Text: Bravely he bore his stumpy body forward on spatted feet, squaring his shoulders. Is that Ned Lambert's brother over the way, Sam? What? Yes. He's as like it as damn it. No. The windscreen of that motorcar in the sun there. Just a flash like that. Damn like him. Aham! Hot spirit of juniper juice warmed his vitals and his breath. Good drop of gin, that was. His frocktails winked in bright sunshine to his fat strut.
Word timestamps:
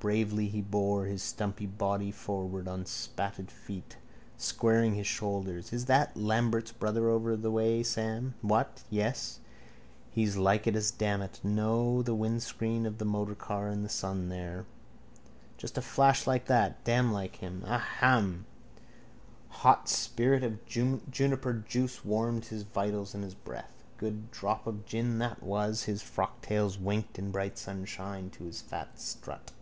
Bravely 0.00 0.48
he 0.48 0.62
bore 0.62 1.04
his 1.04 1.22
stumpy 1.22 1.66
body 1.66 2.10
forward 2.10 2.66
on 2.66 2.86
spatted 2.86 3.52
feet, 3.52 3.98
squaring 4.36 4.94
his 4.94 5.06
shoulders. 5.06 5.72
Is 5.72 5.84
that 5.84 6.16
Ned 6.16 6.24
Lambert's 6.24 6.72
brother 6.72 7.08
over 7.08 7.36
the 7.36 7.52
way, 7.52 7.84
Sam? 7.84 8.34
What? 8.42 8.82
Yes. 8.90 9.38
He's 10.10 10.30
as 10.30 10.38
like 10.38 10.66
it 10.66 10.74
as 10.74 10.90
damn 10.90 11.22
it. 11.22 11.38
No. 11.44 12.02
The 12.02 12.16
windscreen 12.16 12.84
of 12.84 12.98
that 12.98 13.04
motorcar 13.04 13.68
in 13.68 13.84
the 13.84 13.88
sun 13.88 14.28
there. 14.28 14.64
Just 15.56 15.78
a 15.78 15.82
flash 15.82 16.26
like 16.26 16.46
that. 16.46 16.82
Damn 16.82 17.12
like 17.12 17.36
him. 17.36 17.62
Aham! 17.64 18.42
Hot 19.50 19.88
spirit 19.88 20.42
of 20.42 20.66
juniper 20.66 21.62
juice 21.68 22.04
warmed 22.04 22.46
his 22.46 22.64
vitals 22.64 23.14
and 23.14 23.22
his 23.22 23.34
breath. 23.36 23.84
Good 23.98 24.32
drop 24.32 24.66
of 24.66 24.84
gin, 24.84 25.18
that 25.18 25.44
was. 25.44 25.84
His 25.84 26.02
frocktails 26.02 26.76
winked 26.76 27.20
in 27.20 27.30
bright 27.30 27.56
sunshine 27.56 28.30
to 28.30 28.44
his 28.46 28.60
fat 28.62 28.98
strut. 29.00 29.52